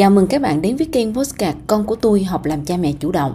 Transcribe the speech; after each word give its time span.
Chào 0.00 0.10
mừng 0.10 0.26
các 0.26 0.42
bạn 0.42 0.62
đến 0.62 0.76
với 0.76 0.86
kênh 0.86 1.14
Postcard 1.14 1.58
Con 1.66 1.84
của 1.86 1.94
tôi 1.94 2.24
học 2.24 2.44
làm 2.44 2.64
cha 2.64 2.76
mẹ 2.76 2.92
chủ 3.00 3.12
động. 3.12 3.34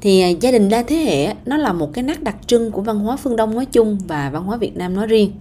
Thì 0.00 0.20
à, 0.20 0.28
gia 0.28 0.50
đình 0.50 0.68
đa 0.68 0.82
thế 0.82 0.96
hệ 0.96 1.34
nó 1.44 1.56
là 1.56 1.72
một 1.72 1.92
cái 1.92 2.04
nét 2.04 2.22
đặc 2.22 2.36
trưng 2.46 2.70
của 2.70 2.82
văn 2.82 2.98
hóa 2.98 3.16
phương 3.16 3.36
Đông 3.36 3.54
nói 3.54 3.66
chung 3.66 3.98
và 4.08 4.30
văn 4.30 4.44
hóa 4.44 4.56
Việt 4.56 4.76
Nam 4.76 4.94
nói 4.94 5.06
riêng. 5.06 5.32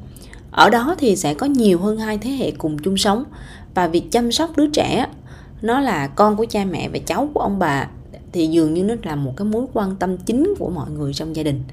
Ở 0.51 0.69
đó 0.69 0.95
thì 0.97 1.15
sẽ 1.15 1.33
có 1.33 1.45
nhiều 1.45 1.79
hơn 1.79 1.97
hai 1.97 2.17
thế 2.17 2.29
hệ 2.29 2.51
cùng 2.51 2.77
chung 2.77 2.97
sống 2.97 3.23
và 3.73 3.87
việc 3.87 4.11
chăm 4.11 4.31
sóc 4.31 4.57
đứa 4.57 4.67
trẻ 4.67 5.05
nó 5.61 5.79
là 5.79 6.07
con 6.07 6.35
của 6.35 6.45
cha 6.49 6.65
mẹ 6.65 6.89
và 6.89 6.99
cháu 7.05 7.29
của 7.33 7.39
ông 7.39 7.59
bà, 7.59 7.89
thì 8.31 8.47
dường 8.47 8.73
như 8.73 8.83
nó 8.83 8.95
là 9.03 9.15
một 9.15 9.33
cái 9.37 9.45
mối 9.45 9.65
quan 9.73 9.95
tâm 9.95 10.17
chính 10.17 10.53
của 10.59 10.69
mọi 10.69 10.89
người 10.89 11.13
trong 11.13 11.35
gia 11.35 11.43
đình 11.43 11.63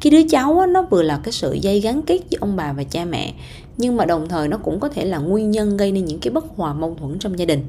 cái 0.00 0.10
đứa 0.10 0.28
cháu 0.28 0.66
nó 0.66 0.82
vừa 0.82 1.02
là 1.02 1.20
cái 1.22 1.32
sự 1.32 1.52
dây 1.52 1.80
gắn 1.80 2.02
kết 2.02 2.18
với 2.30 2.38
ông 2.40 2.56
bà 2.56 2.72
và 2.72 2.82
cha 2.84 3.04
mẹ 3.04 3.34
nhưng 3.80 3.96
mà 3.96 4.04
đồng 4.04 4.28
thời 4.28 4.48
nó 4.48 4.58
cũng 4.58 4.80
có 4.80 4.88
thể 4.88 5.04
là 5.04 5.18
nguyên 5.18 5.50
nhân 5.50 5.76
gây 5.76 5.92
nên 5.92 6.04
những 6.04 6.18
cái 6.18 6.32
bất 6.32 6.44
hòa 6.56 6.72
mâu 6.74 6.96
thuẫn 7.00 7.18
trong 7.18 7.38
gia 7.38 7.44
đình. 7.44 7.64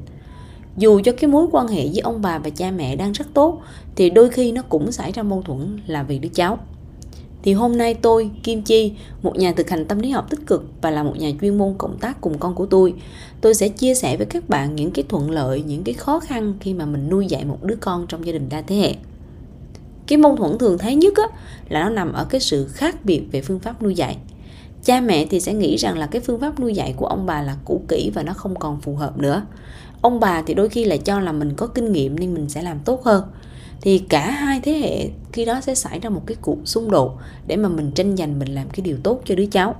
Dù 0.76 1.00
cho 1.04 1.12
cái 1.12 1.30
mối 1.30 1.46
quan 1.52 1.68
hệ 1.68 1.88
với 1.88 2.00
ông 2.00 2.22
bà 2.22 2.38
và 2.38 2.50
cha 2.50 2.70
mẹ 2.70 2.96
đang 2.96 3.12
rất 3.12 3.26
tốt 3.34 3.62
thì 3.96 4.10
đôi 4.10 4.28
khi 4.28 4.52
nó 4.52 4.62
cũng 4.62 4.92
xảy 4.92 5.12
ra 5.12 5.22
mâu 5.22 5.42
thuẫn 5.42 5.80
là 5.86 6.02
vì 6.02 6.18
đứa 6.18 6.28
cháu. 6.28 6.58
Thì 7.42 7.52
hôm 7.52 7.78
nay 7.78 7.94
tôi 7.94 8.30
Kim 8.42 8.62
Chi, 8.62 8.92
một 9.22 9.36
nhà 9.36 9.52
thực 9.52 9.70
hành 9.70 9.84
tâm 9.84 9.98
lý 9.98 10.10
học 10.10 10.30
tích 10.30 10.46
cực 10.46 10.64
và 10.82 10.90
là 10.90 11.02
một 11.02 11.14
nhà 11.18 11.30
chuyên 11.40 11.58
môn 11.58 11.74
cộng 11.78 11.98
tác 11.98 12.20
cùng 12.20 12.38
con 12.38 12.54
của 12.54 12.66
tôi, 12.66 12.94
tôi 13.40 13.54
sẽ 13.54 13.68
chia 13.68 13.94
sẻ 13.94 14.16
với 14.16 14.26
các 14.26 14.48
bạn 14.48 14.76
những 14.76 14.90
cái 14.90 15.04
thuận 15.08 15.30
lợi, 15.30 15.62
những 15.66 15.84
cái 15.84 15.94
khó 15.94 16.20
khăn 16.20 16.54
khi 16.60 16.74
mà 16.74 16.86
mình 16.86 17.08
nuôi 17.08 17.26
dạy 17.26 17.44
một 17.44 17.58
đứa 17.62 17.76
con 17.80 18.06
trong 18.06 18.26
gia 18.26 18.32
đình 18.32 18.48
đa 18.48 18.62
thế 18.62 18.76
hệ. 18.76 18.94
Cái 20.06 20.18
mâu 20.18 20.36
thuẫn 20.36 20.58
thường 20.58 20.78
thấy 20.78 20.94
nhất 20.94 21.14
á, 21.16 21.38
là 21.68 21.84
nó 21.84 21.88
nằm 21.90 22.12
ở 22.12 22.24
cái 22.24 22.40
sự 22.40 22.68
khác 22.68 23.04
biệt 23.04 23.22
về 23.32 23.42
phương 23.42 23.58
pháp 23.58 23.82
nuôi 23.82 23.94
dạy 23.94 24.16
cha 24.84 25.00
mẹ 25.00 25.26
thì 25.30 25.40
sẽ 25.40 25.54
nghĩ 25.54 25.76
rằng 25.76 25.98
là 25.98 26.06
cái 26.06 26.20
phương 26.20 26.40
pháp 26.40 26.60
nuôi 26.60 26.74
dạy 26.74 26.94
của 26.96 27.06
ông 27.06 27.26
bà 27.26 27.42
là 27.42 27.56
cũ 27.64 27.82
kỹ 27.88 28.10
và 28.14 28.22
nó 28.22 28.32
không 28.32 28.54
còn 28.58 28.80
phù 28.80 28.94
hợp 28.94 29.18
nữa. 29.18 29.42
Ông 30.00 30.20
bà 30.20 30.42
thì 30.42 30.54
đôi 30.54 30.68
khi 30.68 30.84
lại 30.84 30.98
cho 30.98 31.20
là 31.20 31.32
mình 31.32 31.54
có 31.56 31.66
kinh 31.66 31.92
nghiệm 31.92 32.20
nên 32.20 32.34
mình 32.34 32.48
sẽ 32.48 32.62
làm 32.62 32.78
tốt 32.84 33.04
hơn. 33.04 33.24
Thì 33.80 33.98
cả 33.98 34.30
hai 34.30 34.60
thế 34.60 34.72
hệ 34.72 35.08
khi 35.32 35.44
đó 35.44 35.60
sẽ 35.60 35.74
xảy 35.74 36.00
ra 36.00 36.10
một 36.10 36.22
cái 36.26 36.36
cuộc 36.40 36.58
xung 36.64 36.90
đột 36.90 37.18
để 37.46 37.56
mà 37.56 37.68
mình 37.68 37.92
tranh 37.92 38.16
giành 38.16 38.38
mình 38.38 38.54
làm 38.54 38.70
cái 38.70 38.80
điều 38.84 38.96
tốt 39.02 39.20
cho 39.24 39.34
đứa 39.34 39.46
cháu 39.46 39.74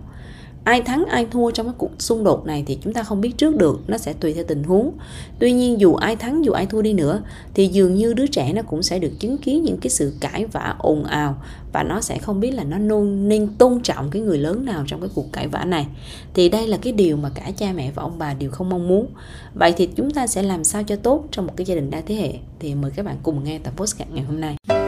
ai 0.64 0.82
thắng 0.82 1.04
ai 1.04 1.26
thua 1.30 1.50
trong 1.50 1.66
cái 1.66 1.74
cuộc 1.78 1.90
xung 1.98 2.24
đột 2.24 2.46
này 2.46 2.64
thì 2.66 2.78
chúng 2.82 2.92
ta 2.92 3.02
không 3.02 3.20
biết 3.20 3.32
trước 3.36 3.56
được 3.56 3.80
nó 3.86 3.98
sẽ 3.98 4.12
tùy 4.12 4.32
theo 4.32 4.44
tình 4.48 4.62
huống. 4.62 4.92
Tuy 5.38 5.52
nhiên 5.52 5.80
dù 5.80 5.94
ai 5.94 6.16
thắng 6.16 6.44
dù 6.44 6.52
ai 6.52 6.66
thua 6.66 6.82
đi 6.82 6.92
nữa 6.92 7.22
thì 7.54 7.66
dường 7.66 7.94
như 7.94 8.14
đứa 8.14 8.26
trẻ 8.26 8.52
nó 8.52 8.62
cũng 8.62 8.82
sẽ 8.82 8.98
được 8.98 9.12
chứng 9.18 9.38
kiến 9.38 9.62
những 9.62 9.76
cái 9.76 9.90
sự 9.90 10.14
cãi 10.20 10.46
vã 10.46 10.74
ồn 10.78 11.04
ào 11.04 11.42
và 11.72 11.82
nó 11.82 12.00
sẽ 12.00 12.18
không 12.18 12.40
biết 12.40 12.50
là 12.50 12.64
nó 12.64 12.78
nên, 12.78 13.28
nên 13.28 13.48
tôn 13.58 13.80
trọng 13.82 14.10
cái 14.10 14.22
người 14.22 14.38
lớn 14.38 14.64
nào 14.64 14.84
trong 14.86 15.00
cái 15.00 15.10
cuộc 15.14 15.32
cãi 15.32 15.48
vã 15.48 15.64
này. 15.64 15.86
Thì 16.34 16.48
đây 16.48 16.68
là 16.68 16.76
cái 16.76 16.92
điều 16.92 17.16
mà 17.16 17.30
cả 17.34 17.50
cha 17.56 17.72
mẹ 17.74 17.90
và 17.94 18.02
ông 18.02 18.18
bà 18.18 18.34
đều 18.34 18.50
không 18.50 18.68
mong 18.68 18.88
muốn. 18.88 19.06
Vậy 19.54 19.72
thì 19.76 19.88
chúng 19.96 20.10
ta 20.10 20.26
sẽ 20.26 20.42
làm 20.42 20.64
sao 20.64 20.82
cho 20.82 20.96
tốt 20.96 21.24
trong 21.30 21.46
một 21.46 21.52
cái 21.56 21.64
gia 21.64 21.74
đình 21.74 21.90
đa 21.90 22.00
thế 22.06 22.14
hệ? 22.14 22.32
Thì 22.58 22.74
mời 22.74 22.90
các 22.96 23.06
bạn 23.06 23.16
cùng 23.22 23.44
nghe 23.44 23.58
tập 23.58 23.72
postcard 23.76 24.10
ngày 24.12 24.24
hôm 24.24 24.40
nay 24.40 24.81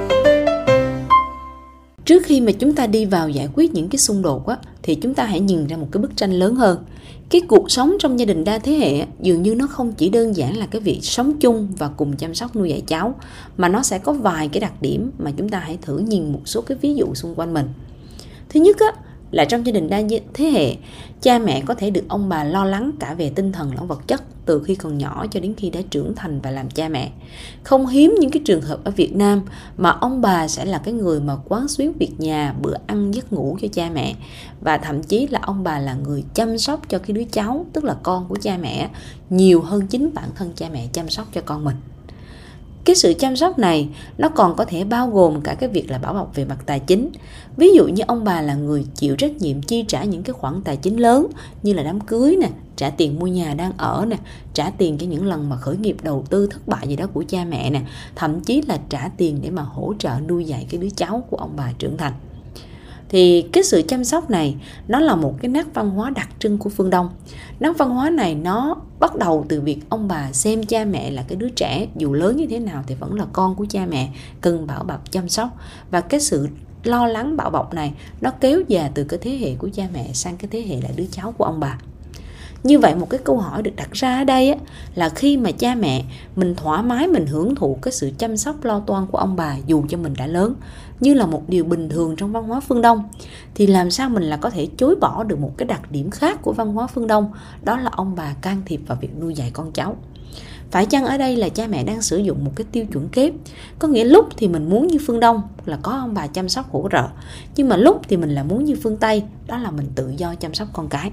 trước 2.15 2.23
khi 2.25 2.41
mà 2.41 2.53
chúng 2.53 2.75
ta 2.75 2.87
đi 2.87 3.05
vào 3.05 3.29
giải 3.29 3.48
quyết 3.55 3.75
những 3.75 3.89
cái 3.89 3.98
xung 3.98 4.23
đột 4.23 4.47
á, 4.47 4.57
thì 4.83 4.95
chúng 4.95 5.15
ta 5.15 5.25
hãy 5.25 5.41
nhìn 5.41 5.67
ra 5.67 5.77
một 5.77 5.87
cái 5.93 6.03
bức 6.03 6.17
tranh 6.17 6.33
lớn 6.33 6.55
hơn. 6.55 6.84
Cái 7.31 7.41
cuộc 7.41 7.70
sống 7.70 7.97
trong 7.98 8.19
gia 8.19 8.25
đình 8.25 8.45
đa 8.45 8.59
thế 8.59 8.73
hệ 8.73 9.07
dường 9.20 9.43
như 9.43 9.55
nó 9.55 9.67
không 9.67 9.93
chỉ 9.93 10.09
đơn 10.09 10.37
giản 10.37 10.57
là 10.57 10.67
cái 10.67 10.81
việc 10.81 10.98
sống 11.03 11.39
chung 11.41 11.69
và 11.79 11.89
cùng 11.89 12.17
chăm 12.17 12.35
sóc 12.35 12.57
nuôi 12.57 12.70
dạy 12.70 12.83
cháu, 12.87 13.15
mà 13.57 13.69
nó 13.69 13.83
sẽ 13.83 13.98
có 13.98 14.12
vài 14.12 14.48
cái 14.48 14.61
đặc 14.61 14.73
điểm 14.83 15.11
mà 15.19 15.31
chúng 15.37 15.48
ta 15.48 15.59
hãy 15.59 15.79
thử 15.83 15.98
nhìn 15.98 16.33
một 16.33 16.41
số 16.45 16.61
cái 16.61 16.79
ví 16.81 16.95
dụ 16.95 17.15
xung 17.15 17.35
quanh 17.35 17.55
mình. 17.55 17.67
Thứ 18.48 18.61
nhất 18.61 18.77
á, 18.81 18.92
là 19.31 19.45
trong 19.45 19.67
gia 19.67 19.73
đình 19.73 19.89
đa 19.89 20.03
thế 20.35 20.45
hệ, 20.45 20.77
cha 21.23 21.39
mẹ 21.39 21.62
có 21.67 21.75
thể 21.75 21.91
được 21.91 22.05
ông 22.09 22.29
bà 22.29 22.45
lo 22.45 22.65
lắng 22.65 22.91
cả 23.01 23.15
về 23.15 23.31
tinh 23.35 23.53
thần 23.53 23.75
lẫn 23.75 23.87
vật 23.87 24.01
chất 24.07 24.23
từ 24.45 24.62
khi 24.62 24.75
còn 24.75 24.98
nhỏ 24.98 25.27
cho 25.31 25.41
đến 25.41 25.55
khi 25.56 25.70
đã 25.70 25.81
trưởng 25.91 26.14
thành 26.14 26.41
và 26.41 26.50
làm 26.50 26.70
cha 26.70 26.89
mẹ. 26.89 27.12
Không 27.62 27.87
hiếm 27.87 28.14
những 28.20 28.31
cái 28.31 28.42
trường 28.45 28.62
hợp 28.62 28.78
ở 28.84 28.91
Việt 28.91 29.17
Nam 29.17 29.42
mà 29.77 29.91
ông 29.91 30.20
bà 30.20 30.48
sẽ 30.48 30.64
là 30.64 30.78
cái 30.78 30.95
người 30.95 31.20
mà 31.20 31.36
quán 31.48 31.69
xuyến 31.69 31.92
việc 31.92 32.12
nhà, 32.19 32.55
bữa 32.63 32.74
ăn, 32.86 33.14
giấc 33.14 33.33
ngủ 33.33 33.58
cho 33.63 33.69
cha 33.73 33.91
mẹ. 33.95 34.14
Và 34.61 34.79
thậm 34.79 35.02
chí 35.02 35.27
là 35.27 35.41
ông 35.42 35.64
bà 35.64 35.79
là 35.79 35.95
người 35.95 36.24
chăm 36.35 36.58
sóc 36.58 36.89
cho 36.89 36.98
cái 36.98 37.13
đứa 37.13 37.24
cháu, 37.33 37.67
tức 37.73 37.85
là 37.85 37.96
con 38.02 38.29
của 38.29 38.36
cha 38.42 38.58
mẹ, 38.61 38.91
nhiều 39.30 39.63
hơn 39.63 39.86
chính 39.86 40.14
bản 40.14 40.29
thân 40.35 40.52
cha 40.57 40.69
mẹ 40.73 40.86
chăm 40.92 41.08
sóc 41.08 41.27
cho 41.33 41.40
con 41.40 41.64
mình 41.64 41.77
cái 42.84 42.96
sự 42.96 43.14
chăm 43.18 43.36
sóc 43.36 43.58
này, 43.58 43.89
nó 44.18 44.28
còn 44.28 44.56
có 44.56 44.64
thể 44.64 44.84
bao 44.84 45.11
gồm 45.11 45.40
cả 45.40 45.55
cái 45.55 45.68
việc 45.68 45.90
là 45.90 45.98
bảo 45.98 46.14
bọc 46.14 46.34
về 46.34 46.45
mặt 46.45 46.58
tài 46.67 46.80
chính. 46.80 47.11
Ví 47.56 47.74
dụ 47.74 47.86
như 47.86 48.02
ông 48.06 48.24
bà 48.24 48.40
là 48.40 48.55
người 48.55 48.86
chịu 48.95 49.17
trách 49.17 49.36
nhiệm 49.36 49.62
chi 49.62 49.84
trả 49.89 50.05
những 50.05 50.22
cái 50.22 50.33
khoản 50.33 50.62
tài 50.62 50.77
chính 50.77 50.96
lớn, 50.96 51.27
như 51.62 51.72
là 51.72 51.83
đám 51.83 52.00
cưới 52.00 52.36
nè, 52.40 52.48
trả 52.77 52.90
tiền 52.90 53.18
mua 53.18 53.27
nhà 53.27 53.55
đang 53.55 53.72
ở 53.77 54.06
nè, 54.08 54.17
trả 54.55 54.70
tiền 54.70 54.98
cho 54.98 55.06
những 55.06 55.27
lần 55.27 55.48
mà 55.48 55.56
khởi 55.56 55.77
nghiệp 55.77 55.96
đầu 56.02 56.24
tư 56.30 56.46
thất 56.46 56.68
bại 56.68 56.89
gì 56.89 56.96
đó 56.96 57.06
của 57.06 57.24
cha 57.28 57.45
mẹ 57.45 57.70
nè, 57.70 57.80
thậm 58.14 58.40
chí 58.40 58.62
là 58.62 58.78
trả 58.89 59.08
tiền 59.16 59.39
để 59.42 59.51
mà 59.51 59.62
hỗ 59.62 59.95
trợ 59.98 60.12
nuôi 60.28 60.45
dạy 60.45 60.66
cái 60.70 60.80
đứa 60.80 60.90
cháu 60.96 61.24
của 61.30 61.36
ông 61.36 61.52
bà 61.56 61.72
trưởng 61.78 61.96
thành 61.96 62.12
thì 63.09 63.42
cái 63.53 63.65
sự 63.65 63.83
chăm 63.89 64.05
sóc 64.05 64.31
này, 64.31 64.57
nó 64.89 65.01
là 65.01 65.17
một 65.17 65.35
cái 65.42 65.48
nét 65.48 65.67
văn 65.75 65.91
hóa 65.91 66.11
đặc 66.11 66.29
trưng 66.39 66.59
của 66.59 66.70
phương 66.70 66.91
đông. 66.91 67.09
Nét 67.61 67.73
văn 67.79 67.91
hóa 67.91 68.11
này 68.11 68.35
nó 68.35 68.77
bắt 69.01 69.17
đầu 69.17 69.47
từ 69.48 69.61
việc 69.61 69.79
ông 69.89 70.09
bà 70.09 70.33
xem 70.33 70.63
cha 70.63 70.85
mẹ 70.85 71.11
là 71.11 71.25
cái 71.29 71.37
đứa 71.37 71.48
trẻ, 71.48 71.87
dù 71.97 72.13
lớn 72.13 72.37
như 72.37 72.47
thế 72.47 72.59
nào 72.59 72.85
thì 72.87 72.95
vẫn 72.95 73.14
là 73.14 73.27
con 73.33 73.55
của 73.55 73.67
cha 73.69 73.87
mẹ, 73.87 74.13
cần 74.41 74.67
bảo 74.67 74.85
bọc 74.85 75.13
chăm 75.13 75.29
sóc. 75.29 75.48
Và 75.91 76.01
cái 76.01 76.20
sự 76.20 76.48
lo 76.85 77.07
lắng 77.07 77.37
bảo 77.37 77.51
bọc 77.51 77.75
này, 77.75 77.93
nó 78.20 78.31
kéo 78.31 78.61
dài 78.69 78.91
từ 78.95 79.05
cái 79.05 79.19
thế 79.23 79.31
hệ 79.31 79.55
của 79.55 79.69
cha 79.75 79.89
mẹ 79.93 80.11
sang 80.13 80.37
cái 80.37 80.48
thế 80.51 80.63
hệ 80.69 80.81
là 80.81 80.89
đứa 80.97 81.07
cháu 81.11 81.33
của 81.33 81.45
ông 81.45 81.61
bà 81.61 81.79
như 82.64 82.79
vậy 82.79 82.95
một 82.95 83.11
cái 83.11 83.20
câu 83.25 83.39
hỏi 83.39 83.63
được 83.63 83.77
đặt 83.77 83.92
ra 83.92 84.19
ở 84.19 84.25
đây 84.25 84.51
á, 84.51 84.57
là 84.95 85.08
khi 85.08 85.36
mà 85.36 85.51
cha 85.51 85.75
mẹ 85.75 86.05
mình 86.36 86.55
thoải 86.55 86.83
mái 86.83 87.08
mình 87.08 87.27
hưởng 87.27 87.55
thụ 87.55 87.79
cái 87.83 87.92
sự 87.92 88.11
chăm 88.19 88.36
sóc 88.36 88.64
lo 88.64 88.80
toan 88.80 89.07
của 89.07 89.19
ông 89.19 89.36
bà 89.36 89.57
dù 89.67 89.85
cho 89.89 89.98
mình 89.98 90.14
đã 90.19 90.27
lớn 90.27 90.55
như 91.01 91.14
là 91.14 91.27
một 91.27 91.42
điều 91.48 91.64
bình 91.64 91.89
thường 91.89 92.17
trong 92.17 92.33
văn 92.33 92.45
hóa 92.45 92.61
phương 92.61 92.83
đông 92.83 93.02
thì 93.55 93.67
làm 93.67 93.91
sao 93.91 94.08
mình 94.08 94.23
là 94.23 94.36
có 94.36 94.51
thể 94.51 94.69
chối 94.77 94.97
bỏ 95.01 95.25
được 95.25 95.39
một 95.39 95.52
cái 95.57 95.67
đặc 95.67 95.92
điểm 95.92 96.11
khác 96.11 96.42
của 96.42 96.52
văn 96.52 96.73
hóa 96.73 96.86
phương 96.86 97.07
đông 97.07 97.33
đó 97.63 97.77
là 97.77 97.91
ông 97.92 98.14
bà 98.17 98.35
can 98.42 98.63
thiệp 98.67 98.81
vào 98.86 98.98
việc 99.01 99.11
nuôi 99.20 99.35
dạy 99.35 99.51
con 99.55 99.73
cháu. 99.73 99.96
Phải 100.70 100.86
chăng 100.86 101.05
ở 101.05 101.19
đây 101.19 101.36
là 101.36 101.48
cha 101.48 101.67
mẹ 101.67 101.85
đang 101.85 102.02
sử 102.02 102.17
dụng 102.17 102.45
một 102.45 102.51
cái 102.57 102.67
tiêu 102.73 102.86
chuẩn 102.92 103.08
kép? 103.08 103.33
Có 103.79 103.89
nghĩa 103.89 104.05
lúc 104.05 104.29
thì 104.36 104.48
mình 104.48 104.70
muốn 104.70 104.86
như 104.86 104.98
phương 105.07 105.20
đông 105.20 105.42
là 105.67 105.79
có 105.83 105.92
ông 105.92 106.14
bà 106.14 106.27
chăm 106.27 106.48
sóc 106.48 106.73
hỗ 106.73 106.89
trợ 106.92 107.08
nhưng 107.57 107.69
mà 107.69 107.77
lúc 107.77 108.01
thì 108.08 108.17
mình 108.17 108.31
là 108.31 108.42
muốn 108.42 108.64
như 108.64 108.77
phương 108.83 108.96
tây 108.96 109.23
đó 109.46 109.58
là 109.58 109.70
mình 109.70 109.86
tự 109.95 110.13
do 110.17 110.35
chăm 110.35 110.55
sóc 110.55 110.69
con 110.73 110.89
cái 110.89 111.11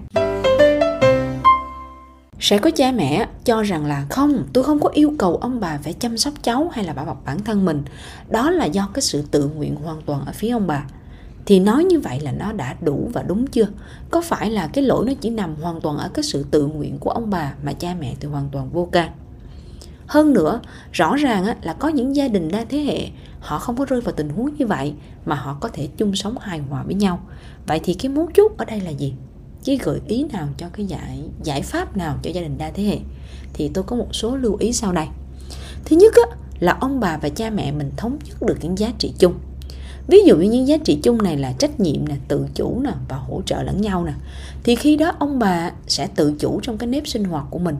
sẽ 2.42 2.58
có 2.58 2.72
cha 2.72 2.92
mẹ 2.92 3.28
cho 3.46 3.62
rằng 3.62 3.86
là 3.86 4.06
không, 4.10 4.44
tôi 4.54 4.64
không 4.64 4.80
có 4.80 4.90
yêu 4.94 5.14
cầu 5.18 5.36
ông 5.36 5.60
bà 5.60 5.78
phải 5.78 5.94
chăm 5.94 6.18
sóc 6.18 6.34
cháu 6.44 6.70
hay 6.74 6.86
là 6.86 6.94
bảo 6.94 7.06
bọc 7.06 7.26
bản 7.26 7.44
thân 7.44 7.66
mình. 7.66 7.84
Đó 8.30 8.50
là 8.50 8.66
do 8.66 8.90
cái 8.94 9.02
sự 9.02 9.24
tự 9.32 9.50
nguyện 9.56 9.76
hoàn 9.76 10.02
toàn 10.02 10.26
ở 10.26 10.32
phía 10.36 10.50
ông 10.50 10.68
bà. 10.68 10.86
Thì 11.46 11.60
nói 11.60 11.84
như 11.84 12.00
vậy 12.00 12.20
là 12.20 12.32
nó 12.32 12.52
đã 12.52 12.76
đủ 12.82 13.10
và 13.14 13.24
đúng 13.24 13.48
chưa? 13.48 13.68
Có 14.12 14.22
phải 14.22 14.52
là 14.52 14.68
cái 14.68 14.84
lỗi 14.84 15.06
nó 15.06 15.14
chỉ 15.22 15.30
nằm 15.30 15.56
hoàn 15.56 15.82
toàn 15.82 15.98
ở 15.98 16.10
cái 16.14 16.24
sự 16.24 16.46
tự 16.52 16.68
nguyện 16.68 16.98
của 17.00 17.10
ông 17.10 17.30
bà 17.30 17.54
mà 17.64 17.74
cha 17.74 17.96
mẹ 18.00 18.16
thì 18.20 18.28
hoàn 18.28 18.50
toàn 18.52 18.70
vô 18.70 18.90
can? 18.92 19.12
Hơn 20.08 20.34
nữa, 20.34 20.60
rõ 20.92 21.16
ràng 21.16 21.46
là 21.62 21.74
có 21.74 21.88
những 21.88 22.16
gia 22.16 22.28
đình 22.28 22.52
đa 22.52 22.66
thế 22.70 22.78
hệ, 22.80 23.08
họ 23.40 23.60
không 23.60 23.78
có 23.78 23.86
rơi 23.86 24.02
vào 24.02 24.14
tình 24.14 24.30
huống 24.30 24.56
như 24.58 24.68
vậy 24.68 24.94
mà 25.26 25.36
họ 25.36 25.58
có 25.60 25.70
thể 25.74 25.88
chung 25.98 26.16
sống 26.16 26.38
hài 26.40 26.60
hòa 26.60 26.84
với 26.84 26.96
nhau. 26.96 27.20
Vậy 27.68 27.80
thì 27.84 27.94
cái 27.94 28.12
mấu 28.12 28.30
chốt 28.34 28.52
ở 28.58 28.66
đây 28.66 28.82
là 28.82 28.90
gì? 28.90 29.14
Cái 29.66 29.80
gợi 29.84 30.00
ý 30.08 30.26
nào 30.34 30.48
cho 30.58 30.68
cái 30.74 30.86
giải 30.86 31.24
giải 31.44 31.62
pháp 31.62 31.98
nào 31.98 32.18
cho 32.24 32.32
gia 32.32 32.42
đình 32.42 32.58
đa 32.58 32.72
thế 32.72 32.84
hệ? 32.84 32.98
Thì 33.54 33.72
tôi 33.74 33.84
có 33.84 33.96
một 33.96 34.16
số 34.16 34.36
lưu 34.36 34.56
ý 34.60 34.74
sau 34.74 34.94
đây. 34.94 35.08
Thứ 35.86 35.96
nhất 35.96 36.14
á, 36.30 36.36
là 36.60 36.78
ông 36.80 37.00
bà 37.00 37.18
và 37.18 37.30
cha 37.30 37.50
mẹ 37.50 37.72
mình 37.72 37.92
thống 37.98 38.18
nhất 38.26 38.42
được 38.42 38.58
những 38.62 38.78
giá 38.78 38.92
trị 38.98 39.14
chung. 39.20 39.34
Ví 40.08 40.18
dụ 40.26 40.38
như 40.38 40.50
những 40.50 40.68
giá 40.68 40.78
trị 40.78 41.00
chung 41.04 41.24
này 41.24 41.38
là 41.38 41.52
trách 41.52 41.80
nhiệm 41.80 42.08
nè 42.08 42.16
tự 42.28 42.46
chủ 42.54 42.82
nè 42.84 42.92
và 43.10 43.18
hỗ 43.18 43.42
trợ 43.46 43.64
lẫn 43.64 43.82
nhau 43.82 44.04
nè. 44.06 44.14
Thì 44.64 44.76
khi 44.76 44.96
đó 44.96 45.14
ông 45.20 45.40
bà 45.40 45.72
sẽ 45.88 46.08
tự 46.08 46.34
chủ 46.40 46.60
trong 46.64 46.78
cái 46.78 46.88
nếp 46.88 47.08
sinh 47.08 47.24
hoạt 47.24 47.46
của 47.50 47.60
mình. 47.60 47.76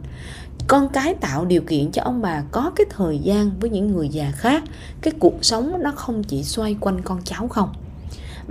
Con 0.68 0.90
cái 0.90 1.14
tạo 1.14 1.46
điều 1.46 1.62
kiện 1.62 1.92
cho 1.92 2.02
ông 2.02 2.22
bà 2.22 2.44
có 2.52 2.72
cái 2.76 2.86
thời 2.90 3.20
gian 3.20 3.52
với 3.60 3.70
những 3.70 3.92
người 3.92 4.10
già 4.10 4.32
khác. 4.32 4.64
Cái 5.02 5.14
cuộc 5.20 5.46
sống 5.46 5.74
nó 5.84 5.92
không 5.96 6.24
chỉ 6.24 6.44
xoay 6.44 6.76
quanh 6.80 7.02
con 7.02 7.22
cháu 7.24 7.48
không 7.48 7.74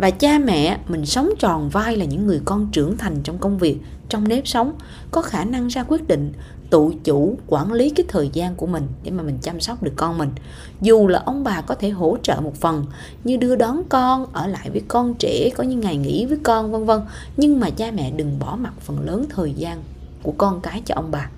và 0.00 0.10
cha 0.10 0.38
mẹ, 0.38 0.78
mình 0.88 1.06
sống 1.06 1.30
tròn 1.38 1.68
vai 1.68 1.96
là 1.96 2.04
những 2.04 2.26
người 2.26 2.40
con 2.44 2.68
trưởng 2.72 2.96
thành 2.96 3.20
trong 3.22 3.38
công 3.38 3.58
việc, 3.58 3.78
trong 4.08 4.28
nếp 4.28 4.46
sống, 4.46 4.72
có 5.10 5.22
khả 5.22 5.44
năng 5.44 5.68
ra 5.68 5.82
quyết 5.82 6.08
định, 6.08 6.32
tự 6.70 6.90
chủ, 7.04 7.38
quản 7.46 7.72
lý 7.72 7.90
cái 7.90 8.06
thời 8.08 8.30
gian 8.32 8.54
của 8.54 8.66
mình 8.66 8.88
để 9.02 9.10
mà 9.10 9.22
mình 9.22 9.38
chăm 9.42 9.60
sóc 9.60 9.82
được 9.82 9.92
con 9.96 10.18
mình. 10.18 10.30
Dù 10.80 11.06
là 11.06 11.22
ông 11.26 11.44
bà 11.44 11.60
có 11.60 11.74
thể 11.74 11.90
hỗ 11.90 12.16
trợ 12.22 12.40
một 12.40 12.56
phần 12.56 12.86
như 13.24 13.36
đưa 13.36 13.56
đón 13.56 13.82
con, 13.88 14.26
ở 14.32 14.46
lại 14.46 14.70
với 14.70 14.82
con 14.88 15.14
trẻ, 15.18 15.50
có 15.56 15.64
những 15.64 15.80
ngày 15.80 15.96
nghỉ 15.96 16.26
với 16.26 16.38
con, 16.42 16.72
vân 16.72 16.84
vân, 16.84 17.00
nhưng 17.36 17.60
mà 17.60 17.70
cha 17.70 17.90
mẹ 17.90 18.10
đừng 18.10 18.38
bỏ 18.38 18.56
mặt 18.60 18.72
phần 18.80 19.00
lớn 19.00 19.26
thời 19.30 19.52
gian 19.52 19.82
của 20.22 20.32
con 20.38 20.60
cái 20.60 20.82
cho 20.84 20.94
ông 20.94 21.10
bà 21.10 21.30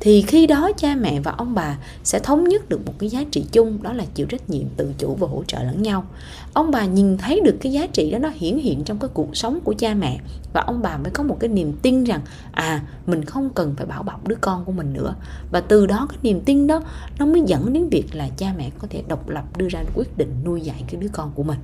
thì 0.00 0.22
khi 0.22 0.46
đó 0.46 0.70
cha 0.76 0.94
mẹ 0.94 1.20
và 1.20 1.30
ông 1.30 1.54
bà 1.54 1.78
sẽ 2.04 2.18
thống 2.18 2.44
nhất 2.44 2.68
được 2.68 2.86
một 2.86 2.92
cái 2.98 3.08
giá 3.08 3.24
trị 3.30 3.44
chung, 3.52 3.82
đó 3.82 3.92
là 3.92 4.04
chịu 4.14 4.26
trách 4.26 4.50
nhiệm 4.50 4.64
tự 4.76 4.92
chủ 4.98 5.14
và 5.14 5.28
hỗ 5.28 5.42
trợ 5.46 5.62
lẫn 5.62 5.82
nhau. 5.82 6.04
Ông 6.52 6.70
bà 6.70 6.86
nhìn 6.86 7.18
thấy 7.18 7.40
được 7.44 7.56
cái 7.60 7.72
giá 7.72 7.86
trị 7.86 8.10
đó, 8.10 8.18
nó 8.18 8.28
hiển 8.34 8.58
hiện 8.58 8.84
trong 8.84 8.98
cái 8.98 9.10
cuộc 9.14 9.36
sống 9.36 9.58
của 9.64 9.74
cha 9.78 9.94
mẹ 9.94 10.20
và 10.52 10.60
ông 10.60 10.82
bà 10.82 10.96
mới 10.96 11.10
có 11.10 11.22
một 11.22 11.36
cái 11.40 11.48
niềm 11.48 11.72
tin 11.82 12.04
rằng 12.04 12.20
à 12.52 12.82
mình 13.06 13.24
không 13.24 13.50
cần 13.54 13.74
phải 13.76 13.86
bảo 13.86 14.02
bọc 14.02 14.28
đứa 14.28 14.36
con 14.40 14.64
của 14.64 14.72
mình 14.72 14.92
nữa. 14.92 15.14
Và 15.50 15.60
từ 15.60 15.86
đó 15.86 16.06
cái 16.10 16.18
niềm 16.22 16.40
tin 16.40 16.66
đó, 16.66 16.82
nó 17.18 17.26
mới 17.26 17.42
dẫn 17.46 17.72
đến 17.72 17.88
việc 17.88 18.14
là 18.14 18.28
cha 18.36 18.54
mẹ 18.56 18.70
có 18.78 18.88
thể 18.90 19.02
độc 19.08 19.28
lập 19.28 19.56
đưa 19.56 19.68
ra 19.68 19.84
quyết 19.94 20.18
định 20.18 20.34
nuôi 20.44 20.60
dạy 20.60 20.84
cái 20.88 21.00
đứa 21.00 21.08
con 21.12 21.32
của 21.34 21.42
mình 21.42 21.58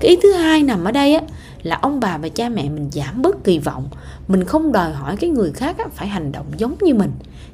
cái 0.00 0.10
ý 0.10 0.18
thứ 0.22 0.32
hai 0.32 0.62
nằm 0.62 0.84
ở 0.84 0.92
đây 0.92 1.14
á 1.14 1.22
là 1.62 1.78
ông 1.82 2.00
bà 2.00 2.18
và 2.18 2.28
cha 2.28 2.48
mẹ 2.48 2.68
mình 2.68 2.88
giảm 2.92 3.22
bớt 3.22 3.44
kỳ 3.44 3.58
vọng. 3.58 3.88
Mình 4.28 4.44
không 4.44 4.72
đòi 4.72 4.92
hỏi 4.92 5.16
cái 5.16 5.30
người 5.30 5.52
khác 5.52 5.78
á, 5.78 5.84
phải 5.94 6.08
hành 6.08 6.32
động 6.32 6.46
giống 6.56 6.76
như 6.80 6.94
mình. 6.94 7.10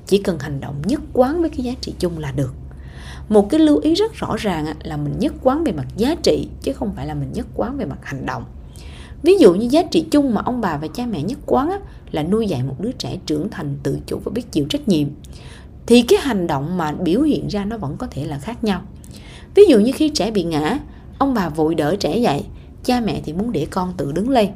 Chỉ 0.07 0.19
cần 0.19 0.39
hành 0.39 0.61
động 0.61 0.83
nhất 0.85 1.01
quán 1.13 1.41
với 1.41 1.51
cái 1.51 1.61
giá 1.61 1.73
trị 1.81 1.95
chung 1.99 2.19
là 2.19 2.33
được. 2.33 2.55
Một 3.29 3.51
cái 3.51 3.61
lưu 3.61 3.79
ý 3.79 3.95
rất 3.95 4.15
rõ 4.15 4.37
ràng 4.39 4.67
á, 4.67 4.75
là 4.83 4.97
mình 4.97 5.15
nhất 5.19 5.35
quán 5.43 5.65
về 5.65 5.73
mặt 5.73 5.87
giá 5.97 6.15
trị 6.15 6.49
chứ 6.63 6.73
không 6.73 6.93
phải 6.97 7.07
là 7.07 7.15
mình 7.15 7.33
nhất 7.33 7.47
quán 7.55 7.77
về 7.77 7.85
mặt 7.85 7.99
hành 8.03 8.27
động. 8.27 8.45
Ví 9.23 9.37
dụ 9.39 9.55
như 9.55 9.69
giá 9.71 9.83
trị 9.83 10.07
chung 10.11 10.35
mà 10.35 10.43
ông 10.45 10.61
bà 10.61 10.77
và 10.77 10.89
cha 10.95 11.07
mẹ 11.07 11.23
nhất 11.23 11.39
quán 11.47 11.71
á, 11.71 11.79
là 12.11 12.23
nuôi 12.23 12.47
dạy 12.47 12.63
một 12.63 12.77
đứa 12.81 12.93
trẻ 12.93 13.19
trưởng 13.27 13.49
thành 13.51 13.77
tự 13.83 13.99
chủ 14.07 14.21
và 14.25 14.33
biết 14.35 14.53
chịu 14.53 14.67
trách 14.71 14.89
nhiệm. 14.89 15.09
Thì 15.87 16.03
cái 16.03 16.19
hành 16.23 16.47
động 16.47 16.77
mà 16.77 16.93
biểu 16.93 17.23
hiện 17.23 17.49
ra 17.49 17.65
nó 17.65 17.77
vẫn 17.77 17.97
có 17.97 18.07
thể 18.11 18.25
là 18.25 18.39
khác 18.39 18.65
nhau. 18.65 18.83
Ví 19.55 19.63
dụ 19.69 19.81
như 19.81 19.93
khi 19.95 20.09
trẻ 20.09 20.31
bị 20.31 20.43
ngã 20.43 20.79
ông 21.23 21.35
bà 21.35 21.49
vội 21.49 21.75
đỡ 21.75 21.97
trẻ 21.97 22.19
dậy. 22.19 22.45
Cha 22.85 23.01
mẹ 23.01 23.21
thì 23.25 23.33
muốn 23.33 23.53
để 23.53 23.67
con 23.71 23.93
tự 23.97 24.13
đứng 24.13 24.31
lên. 24.31 24.51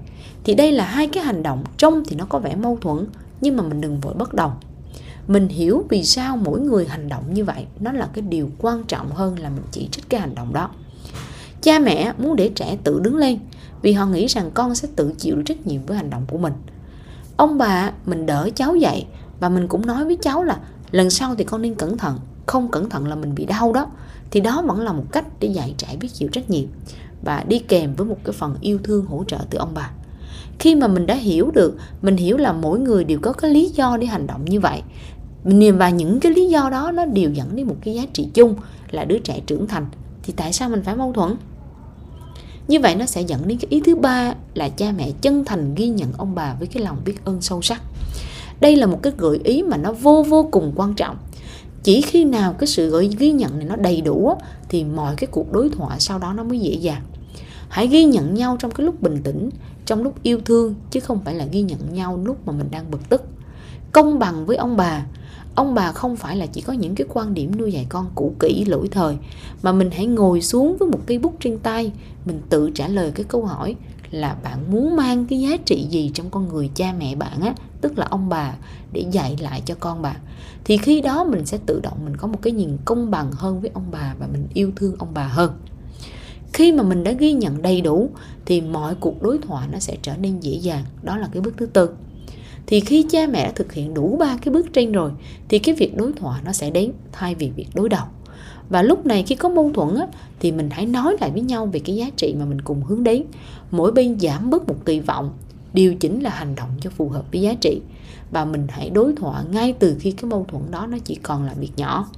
Thì 0.44 0.54
đây 0.54 0.72
là 0.72 0.84
hai 0.84 1.06
cái 1.06 1.24
hành 1.24 1.42
động 1.42 1.64
trông 1.76 2.02
thì 2.04 2.16
nó 2.16 2.26
có 2.28 2.38
vẻ 2.38 2.56
mâu 2.56 2.78
thuẫn, 2.80 3.06
nhưng 3.40 3.56
mà 3.56 3.62
mình 3.62 3.80
đừng 3.80 4.00
vội 4.00 4.14
bất 4.14 4.34
đồng 4.34 4.52
mình 5.26 5.48
hiểu 5.48 5.84
vì 5.88 6.04
sao 6.04 6.36
mỗi 6.36 6.60
người 6.60 6.86
hành 6.86 7.08
động 7.08 7.34
như 7.34 7.44
vậy. 7.44 7.66
Nó 7.80 7.92
là 7.92 8.08
cái 8.12 8.22
điều 8.22 8.50
quan 8.58 8.84
trọng 8.84 9.10
hơn 9.10 9.38
là 9.38 9.48
mình 9.48 9.62
chỉ 9.70 9.88
trích 9.90 10.08
cái 10.08 10.20
hành 10.20 10.34
động 10.34 10.52
đó. 10.52 10.70
Cha 11.62 11.78
mẹ 11.78 12.12
muốn 12.18 12.36
để 12.36 12.50
trẻ 12.54 12.76
tự 12.84 13.00
đứng 13.00 13.16
lên, 13.16 13.38
vì 13.82 13.92
họ 13.92 14.06
nghĩ 14.06 14.26
rằng 14.26 14.50
con 14.54 14.74
sẽ 14.74 14.88
tự 14.96 15.12
chịu 15.18 15.42
trách 15.42 15.66
nhiệm 15.66 15.86
với 15.86 15.96
hành 15.96 16.10
động 16.10 16.24
của 16.30 16.38
mình. 16.38 16.52
Ông 17.36 17.58
bà, 17.58 17.92
mình 18.06 18.26
đỡ 18.26 18.50
cháu 18.54 18.76
dậy, 18.76 19.06
và 19.40 19.48
mình 19.48 19.68
cũng 19.68 19.86
nói 19.86 20.04
với 20.04 20.16
cháu 20.22 20.44
là 20.44 20.58
lần 20.90 21.10
sau 21.10 21.34
thì 21.34 21.44
con 21.44 21.62
nên 21.62 21.74
cẩn 21.74 21.98
thận, 21.98 22.18
không 22.46 22.70
cẩn 22.70 22.88
thận 22.88 23.08
là 23.08 23.14
mình 23.14 23.34
bị 23.34 23.44
đau 23.44 23.72
đó 23.72 23.86
thì 24.30 24.40
đó 24.40 24.62
vẫn 24.66 24.80
là 24.80 24.92
một 24.92 25.04
cách 25.12 25.24
để 25.40 25.48
dạy 25.48 25.74
trẻ 25.78 25.96
biết 26.00 26.08
chịu 26.12 26.28
trách 26.28 26.50
nhiệm 26.50 26.66
và 27.22 27.44
đi 27.48 27.58
kèm 27.58 27.94
với 27.94 28.06
một 28.06 28.18
cái 28.24 28.32
phần 28.32 28.56
yêu 28.60 28.78
thương 28.84 29.06
hỗ 29.06 29.24
trợ 29.24 29.38
từ 29.50 29.58
ông 29.58 29.70
bà. 29.74 29.90
Khi 30.58 30.74
mà 30.74 30.88
mình 30.88 31.06
đã 31.06 31.14
hiểu 31.14 31.50
được, 31.50 31.76
mình 32.02 32.16
hiểu 32.16 32.36
là 32.36 32.52
mỗi 32.52 32.78
người 32.78 33.04
đều 33.04 33.18
có 33.22 33.32
cái 33.32 33.50
lý 33.50 33.68
do 33.68 33.96
để 33.96 34.06
hành 34.06 34.26
động 34.26 34.44
như 34.44 34.60
vậy. 34.60 34.82
Và 35.74 35.90
những 35.90 36.20
cái 36.20 36.32
lý 36.32 36.46
do 36.46 36.70
đó 36.70 36.92
nó 36.94 37.04
đều 37.04 37.30
dẫn 37.30 37.56
đến 37.56 37.66
một 37.66 37.76
cái 37.84 37.94
giá 37.94 38.02
trị 38.12 38.28
chung 38.34 38.54
là 38.90 39.04
đứa 39.04 39.18
trẻ 39.18 39.40
trưởng 39.46 39.66
thành. 39.66 39.86
Thì 40.22 40.32
tại 40.36 40.52
sao 40.52 40.68
mình 40.68 40.82
phải 40.82 40.96
mâu 40.96 41.12
thuẫn? 41.12 41.36
Như 42.68 42.80
vậy 42.80 42.94
nó 42.94 43.06
sẽ 43.06 43.20
dẫn 43.20 43.48
đến 43.48 43.58
cái 43.58 43.66
ý 43.70 43.80
thứ 43.80 43.96
ba 43.96 44.34
là 44.54 44.68
cha 44.68 44.92
mẹ 44.92 45.10
chân 45.20 45.44
thành 45.44 45.74
ghi 45.74 45.88
nhận 45.88 46.12
ông 46.18 46.34
bà 46.34 46.54
với 46.58 46.68
cái 46.68 46.82
lòng 46.82 46.96
biết 47.04 47.24
ơn 47.24 47.40
sâu 47.40 47.62
sắc. 47.62 47.82
Đây 48.60 48.76
là 48.76 48.86
một 48.86 49.02
cái 49.02 49.12
gợi 49.18 49.40
ý 49.44 49.62
mà 49.62 49.76
nó 49.76 49.92
vô 49.92 50.24
vô 50.28 50.48
cùng 50.52 50.72
quan 50.76 50.94
trọng 50.94 51.16
chỉ 51.86 52.00
khi 52.00 52.24
nào 52.24 52.52
cái 52.52 52.66
sự 52.66 52.90
gợi 52.90 53.10
ghi 53.18 53.32
nhận 53.32 53.58
này 53.58 53.68
nó 53.68 53.76
đầy 53.76 54.00
đủ 54.00 54.34
thì 54.68 54.84
mọi 54.84 55.14
cái 55.16 55.26
cuộc 55.26 55.52
đối 55.52 55.68
thoại 55.68 56.00
sau 56.00 56.18
đó 56.18 56.32
nó 56.32 56.44
mới 56.44 56.58
dễ 56.58 56.74
dàng. 56.74 57.02
Hãy 57.68 57.86
ghi 57.86 58.04
nhận 58.04 58.34
nhau 58.34 58.56
trong 58.60 58.70
cái 58.70 58.84
lúc 58.84 59.02
bình 59.02 59.20
tĩnh, 59.24 59.50
trong 59.84 60.02
lúc 60.02 60.22
yêu 60.22 60.40
thương, 60.44 60.74
chứ 60.90 61.00
không 61.00 61.20
phải 61.24 61.34
là 61.34 61.44
ghi 61.44 61.62
nhận 61.62 61.78
nhau 61.92 62.20
lúc 62.24 62.46
mà 62.46 62.52
mình 62.52 62.66
đang 62.70 62.90
bực 62.90 63.08
tức. 63.08 63.22
Công 63.92 64.18
bằng 64.18 64.46
với 64.46 64.56
ông 64.56 64.76
bà. 64.76 65.06
Ông 65.54 65.74
bà 65.74 65.92
không 65.92 66.16
phải 66.16 66.36
là 66.36 66.46
chỉ 66.46 66.60
có 66.60 66.72
những 66.72 66.94
cái 66.94 67.06
quan 67.14 67.34
điểm 67.34 67.58
nuôi 67.58 67.72
dạy 67.72 67.86
con 67.88 68.06
cũ 68.14 68.34
kỹ 68.40 68.64
lỗi 68.64 68.88
thời, 68.90 69.16
mà 69.62 69.72
mình 69.72 69.90
hãy 69.90 70.06
ngồi 70.06 70.40
xuống 70.42 70.76
với 70.76 70.88
một 70.88 71.00
cây 71.06 71.18
bút 71.18 71.34
trên 71.40 71.58
tay, 71.58 71.92
mình 72.24 72.40
tự 72.48 72.70
trả 72.74 72.88
lời 72.88 73.12
cái 73.14 73.24
câu 73.24 73.44
hỏi 73.44 73.76
là 74.10 74.36
bạn 74.42 74.70
muốn 74.70 74.96
mang 74.96 75.26
cái 75.26 75.40
giá 75.40 75.56
trị 75.64 75.86
gì 75.90 76.10
trong 76.14 76.30
con 76.30 76.48
người 76.48 76.70
cha 76.74 76.94
mẹ 76.98 77.14
bạn 77.14 77.40
á, 77.40 77.54
tức 77.80 77.98
là 77.98 78.06
ông 78.10 78.28
bà, 78.28 78.54
để 78.92 79.04
dạy 79.10 79.36
lại 79.40 79.62
cho 79.64 79.74
con 79.80 80.02
bạn. 80.02 80.16
Thì 80.64 80.76
khi 80.76 81.00
đó 81.00 81.24
mình 81.24 81.46
sẽ 81.46 81.58
tự 81.66 81.80
động 81.80 81.98
mình 82.04 82.16
có 82.16 82.26
một 82.26 82.38
cái 82.42 82.52
nhìn 82.52 82.76
công 82.84 83.10
bằng 83.10 83.32
hơn 83.32 83.60
với 83.60 83.70
ông 83.74 83.86
bà 83.90 84.14
và 84.18 84.26
mình 84.32 84.46
yêu 84.54 84.70
thương 84.76 84.96
ông 84.98 85.14
bà 85.14 85.24
hơn. 85.24 85.52
Khi 86.52 86.72
mà 86.72 86.82
mình 86.82 87.04
đã 87.04 87.12
ghi 87.12 87.32
nhận 87.32 87.62
đầy 87.62 87.80
đủ, 87.80 88.10
thì 88.46 88.60
mọi 88.60 88.94
cuộc 88.94 89.22
đối 89.22 89.38
thoại 89.38 89.68
nó 89.72 89.78
sẽ 89.78 89.96
trở 90.02 90.16
nên 90.16 90.40
dễ 90.40 90.52
dàng. 90.52 90.84
Đó 91.02 91.16
là 91.16 91.28
cái 91.32 91.42
bước 91.42 91.54
thứ 91.56 91.66
tư. 91.66 91.90
Thì 92.66 92.80
khi 92.80 93.06
cha 93.10 93.26
mẹ 93.26 93.44
đã 93.44 93.52
thực 93.54 93.72
hiện 93.72 93.94
đủ 93.94 94.16
ba 94.20 94.38
cái 94.42 94.54
bước 94.54 94.66
trên 94.72 94.92
rồi, 94.92 95.10
thì 95.48 95.58
cái 95.58 95.74
việc 95.74 95.96
đối 95.96 96.12
thoại 96.12 96.42
nó 96.44 96.52
sẽ 96.52 96.70
đến 96.70 96.92
thay 97.12 97.34
vì 97.34 97.50
việc 97.50 97.68
đối 97.74 97.88
đầu 97.88 98.04
và 98.68 98.82
lúc 98.82 99.06
này 99.06 99.22
khi 99.22 99.34
có 99.34 99.48
mâu 99.48 99.72
thuẫn 99.74 99.94
á, 99.94 100.06
thì 100.40 100.52
mình 100.52 100.70
hãy 100.70 100.86
nói 100.86 101.16
lại 101.20 101.30
với 101.30 101.40
nhau 101.40 101.66
về 101.66 101.80
cái 101.80 101.96
giá 101.96 102.10
trị 102.16 102.34
mà 102.38 102.44
mình 102.44 102.60
cùng 102.60 102.82
hướng 102.82 103.04
đến. 103.04 103.24
Mỗi 103.70 103.92
bên 103.92 104.20
giảm 104.20 104.50
bớt 104.50 104.68
một 104.68 104.76
kỳ 104.84 105.00
vọng 105.00 105.30
điều 105.72 105.94
chỉnh 105.94 106.22
là 106.22 106.30
hành 106.30 106.54
động 106.54 106.70
cho 106.80 106.90
phù 106.90 107.08
hợp 107.08 107.24
với 107.32 107.40
giá 107.40 107.54
trị. 107.54 107.80
Và 108.30 108.44
mình 108.44 108.66
hãy 108.68 108.90
đối 108.90 109.12
thoại 109.12 109.44
ngay 109.50 109.72
từ 109.72 109.96
khi 110.00 110.10
cái 110.10 110.30
mâu 110.30 110.46
thuẫn 110.48 110.62
đó 110.70 110.86
nó 110.86 110.98
chỉ 111.04 111.14
còn 111.14 111.44
là 111.44 111.54
việc 111.54 111.70
nhỏ. 111.76 112.08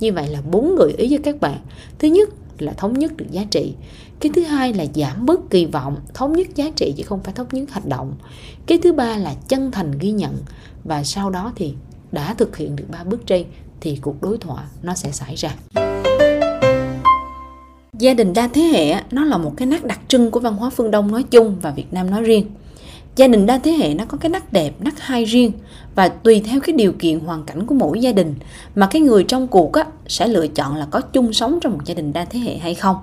Như 0.00 0.12
vậy 0.12 0.26
là 0.26 0.40
bốn 0.50 0.76
gợi 0.76 0.92
ý 0.92 1.08
cho 1.08 1.16
các 1.22 1.40
bạn. 1.40 1.58
Thứ 1.98 2.08
nhất 2.08 2.28
là 2.58 2.72
thống 2.72 2.98
nhất 2.98 3.16
được 3.16 3.26
giá 3.30 3.44
trị. 3.50 3.74
Cái 4.20 4.32
thứ 4.34 4.42
hai 4.42 4.72
là 4.72 4.86
giảm 4.94 5.26
bớt 5.26 5.50
kỳ 5.50 5.66
vọng 5.66 5.96
thống 6.14 6.32
nhất 6.32 6.48
giá 6.54 6.70
trị 6.76 6.94
chứ 6.96 7.02
không 7.06 7.22
phải 7.22 7.34
thống 7.34 7.46
nhất 7.52 7.70
hành 7.70 7.88
động. 7.88 8.14
Cái 8.66 8.78
thứ 8.78 8.92
ba 8.92 9.16
là 9.16 9.34
chân 9.48 9.70
thành 9.70 9.98
ghi 9.98 10.12
nhận. 10.12 10.36
Và 10.84 11.04
sau 11.04 11.30
đó 11.30 11.52
thì 11.56 11.74
đã 12.12 12.34
thực 12.34 12.56
hiện 12.56 12.76
được 12.76 12.84
ba 12.90 13.04
bước 13.04 13.26
trên 13.26 13.46
thì 13.80 13.98
cuộc 14.02 14.22
đối 14.22 14.38
thoại 14.38 14.64
nó 14.82 14.94
sẽ 14.94 15.10
xảy 15.12 15.34
ra. 15.34 15.50
Gia 17.98 18.14
đình 18.14 18.32
đa 18.32 18.48
thế 18.48 18.62
hệ 18.62 19.02
nó 19.10 19.24
là 19.24 19.38
một 19.38 19.52
cái 19.56 19.66
nét 19.66 19.84
đặc 19.84 20.00
trưng 20.08 20.30
của 20.30 20.40
văn 20.40 20.56
hóa 20.56 20.70
phương 20.70 20.90
đông 20.90 21.12
nói 21.12 21.22
chung 21.22 21.56
và 21.62 21.70
việt 21.70 21.92
nam 21.92 22.10
nói 22.10 22.22
riêng. 22.22 22.46
Gia 23.16 23.28
đình 23.28 23.46
đa 23.46 23.58
thế 23.58 23.72
hệ 23.72 23.94
nó 23.94 24.04
có 24.04 24.18
cái 24.18 24.30
nét 24.30 24.52
đẹp 24.52 24.74
nét 24.80 24.94
hay 24.98 25.24
riêng 25.24 25.52
và 25.94 26.08
tùy 26.08 26.42
theo 26.46 26.60
cái 26.60 26.72
điều 26.72 26.92
kiện 26.92 27.20
hoàn 27.20 27.44
cảnh 27.44 27.66
của 27.66 27.74
mỗi 27.74 28.00
gia 28.00 28.12
đình 28.12 28.34
mà 28.74 28.88
cái 28.90 29.02
người 29.02 29.24
trong 29.24 29.48
cuộc 29.48 29.72
á, 29.72 29.84
sẽ 30.08 30.28
lựa 30.28 30.46
chọn 30.46 30.76
là 30.76 30.86
có 30.90 31.00
chung 31.00 31.32
sống 31.32 31.58
trong 31.60 31.72
một 31.72 31.78
gia 31.84 31.94
đình 31.94 32.12
đa 32.12 32.24
thế 32.24 32.38
hệ 32.38 32.56
hay 32.56 32.74
không. 32.74 32.96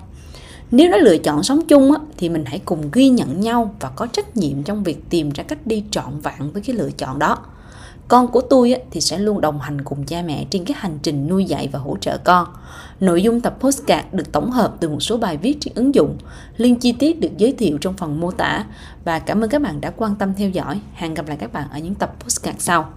Nếu 0.70 0.90
nó 0.90 0.96
lựa 0.96 1.18
chọn 1.18 1.42
sống 1.42 1.66
chung 1.66 1.92
á, 1.92 1.98
thì 2.16 2.28
mình 2.28 2.44
hãy 2.46 2.60
cùng 2.64 2.90
ghi 2.92 3.08
nhận 3.08 3.40
nhau 3.40 3.74
và 3.80 3.88
có 3.88 4.06
trách 4.06 4.36
nhiệm 4.36 4.62
trong 4.62 4.82
việc 4.82 5.10
tìm 5.10 5.30
ra 5.30 5.44
cách 5.44 5.66
đi 5.66 5.84
trọn 5.90 6.20
vẹn 6.20 6.52
với 6.52 6.62
cái 6.62 6.76
lựa 6.76 6.90
chọn 6.90 7.18
đó 7.18 7.38
con 8.08 8.28
của 8.28 8.40
tôi 8.40 8.74
thì 8.90 9.00
sẽ 9.00 9.18
luôn 9.18 9.40
đồng 9.40 9.60
hành 9.60 9.80
cùng 9.80 10.04
cha 10.04 10.22
mẹ 10.22 10.46
trên 10.50 10.64
cái 10.64 10.76
hành 10.80 10.98
trình 11.02 11.28
nuôi 11.28 11.44
dạy 11.44 11.68
và 11.72 11.78
hỗ 11.78 11.96
trợ 12.00 12.18
con. 12.18 12.46
Nội 13.00 13.22
dung 13.22 13.40
tập 13.40 13.56
postcard 13.60 14.06
được 14.12 14.32
tổng 14.32 14.50
hợp 14.50 14.74
từ 14.80 14.88
một 14.88 15.00
số 15.00 15.16
bài 15.16 15.36
viết 15.36 15.56
trên 15.60 15.74
ứng 15.74 15.94
dụng. 15.94 16.18
Link 16.56 16.80
chi 16.80 16.92
tiết 16.92 17.20
được 17.20 17.36
giới 17.36 17.52
thiệu 17.52 17.78
trong 17.80 17.94
phần 17.94 18.20
mô 18.20 18.30
tả. 18.30 18.64
Và 19.04 19.18
cảm 19.18 19.40
ơn 19.40 19.50
các 19.50 19.62
bạn 19.62 19.80
đã 19.80 19.90
quan 19.96 20.14
tâm 20.14 20.34
theo 20.34 20.50
dõi. 20.50 20.80
Hẹn 20.94 21.14
gặp 21.14 21.28
lại 21.28 21.36
các 21.40 21.52
bạn 21.52 21.68
ở 21.70 21.78
những 21.78 21.94
tập 21.94 22.14
postcard 22.20 22.60
sau. 22.60 22.92